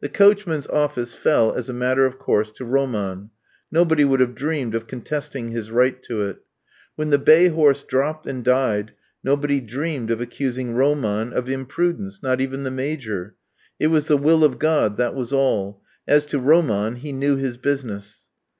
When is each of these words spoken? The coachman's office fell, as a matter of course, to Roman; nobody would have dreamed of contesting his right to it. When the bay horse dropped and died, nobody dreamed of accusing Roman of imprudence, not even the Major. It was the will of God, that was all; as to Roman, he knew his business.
The 0.00 0.08
coachman's 0.08 0.66
office 0.66 1.14
fell, 1.14 1.52
as 1.54 1.68
a 1.68 1.72
matter 1.72 2.04
of 2.06 2.18
course, 2.18 2.50
to 2.56 2.64
Roman; 2.64 3.30
nobody 3.70 4.04
would 4.04 4.18
have 4.18 4.34
dreamed 4.34 4.74
of 4.74 4.88
contesting 4.88 5.50
his 5.50 5.70
right 5.70 6.02
to 6.02 6.22
it. 6.22 6.38
When 6.96 7.10
the 7.10 7.20
bay 7.20 7.46
horse 7.50 7.84
dropped 7.84 8.26
and 8.26 8.42
died, 8.44 8.94
nobody 9.22 9.60
dreamed 9.60 10.10
of 10.10 10.20
accusing 10.20 10.74
Roman 10.74 11.32
of 11.32 11.48
imprudence, 11.48 12.20
not 12.20 12.40
even 12.40 12.64
the 12.64 12.72
Major. 12.72 13.36
It 13.78 13.86
was 13.92 14.08
the 14.08 14.18
will 14.18 14.42
of 14.42 14.58
God, 14.58 14.96
that 14.96 15.14
was 15.14 15.32
all; 15.32 15.80
as 16.08 16.26
to 16.26 16.40
Roman, 16.40 16.96
he 16.96 17.12
knew 17.12 17.36
his 17.36 17.56
business. 17.56 18.24